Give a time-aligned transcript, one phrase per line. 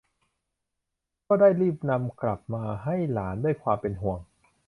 [1.27, 4.19] ก็ได้รีบนำกลับมาให้หลานด้วยความเป็นห่วง